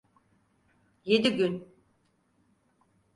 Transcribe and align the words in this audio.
Yedi 1.05 1.29
gün. 1.35 1.67